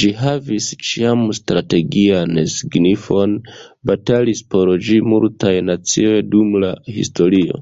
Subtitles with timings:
[0.00, 3.32] Ĝi havis ĉiam strategian signifon,
[3.90, 7.60] batalis por ĝi multaj nacioj dum la historio.